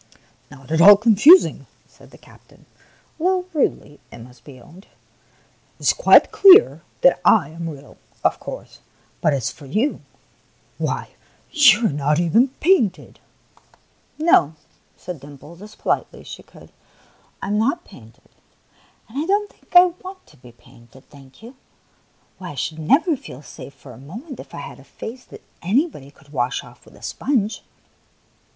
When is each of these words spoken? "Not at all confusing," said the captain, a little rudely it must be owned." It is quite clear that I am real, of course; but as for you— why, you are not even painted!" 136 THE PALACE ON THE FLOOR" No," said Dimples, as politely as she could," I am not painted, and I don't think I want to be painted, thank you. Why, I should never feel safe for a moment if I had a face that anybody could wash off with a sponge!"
"Not 0.49 0.71
at 0.71 0.81
all 0.81 0.97
confusing," 0.97 1.67
said 1.87 2.09
the 2.09 2.17
captain, 2.17 2.65
a 3.19 3.23
little 3.23 3.45
rudely 3.53 3.99
it 4.11 4.17
must 4.17 4.43
be 4.43 4.59
owned." 4.59 4.85
It 5.79 5.81
is 5.81 5.93
quite 5.93 6.31
clear 6.31 6.81
that 7.01 7.21
I 7.23 7.49
am 7.49 7.69
real, 7.69 7.97
of 8.23 8.39
course; 8.39 8.79
but 9.21 9.31
as 9.31 9.51
for 9.51 9.67
you— 9.67 10.01
why, 10.79 11.11
you 11.51 11.85
are 11.85 11.89
not 11.91 12.19
even 12.19 12.47
painted!" 12.47 13.19
136 14.17 14.23
THE 14.25 14.25
PALACE 14.25 14.25
ON 14.25 14.25
THE 14.25 14.25
FLOOR" 14.25 14.31
No," 14.31 14.55
said 14.97 15.19
Dimples, 15.19 15.61
as 15.61 15.75
politely 15.75 16.21
as 16.21 16.27
she 16.27 16.41
could," 16.41 16.71
I 17.43 17.47
am 17.49 17.59
not 17.59 17.85
painted, 17.85 18.29
and 19.07 19.19
I 19.23 19.27
don't 19.27 19.51
think 19.51 19.75
I 19.75 19.85
want 20.01 20.25
to 20.25 20.37
be 20.37 20.51
painted, 20.51 21.07
thank 21.11 21.43
you. 21.43 21.55
Why, 22.39 22.53
I 22.53 22.55
should 22.55 22.79
never 22.79 23.15
feel 23.15 23.43
safe 23.43 23.75
for 23.75 23.91
a 23.91 23.99
moment 23.99 24.39
if 24.39 24.55
I 24.55 24.61
had 24.61 24.79
a 24.79 24.83
face 24.83 25.23
that 25.25 25.43
anybody 25.61 26.09
could 26.09 26.29
wash 26.29 26.63
off 26.63 26.85
with 26.85 26.95
a 26.95 27.03
sponge!" 27.03 27.61